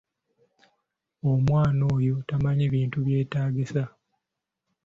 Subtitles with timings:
[1.31, 3.83] Omwana ono tamanyi bintu byetaagisa.